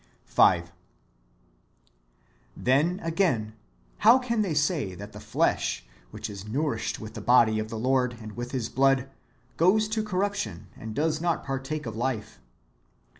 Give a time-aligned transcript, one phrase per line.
[0.01, 0.71] ^ 5.
[2.57, 3.53] Then, again,
[3.99, 7.77] how can they say that the flesh, which is nourished with the body of the
[7.77, 9.11] Lord and with His blood,
[9.57, 12.39] goes to corruption, and does not partake of life